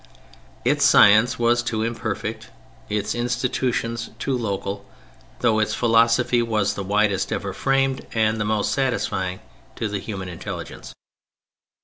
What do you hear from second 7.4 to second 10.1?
framed and the most satisfying to the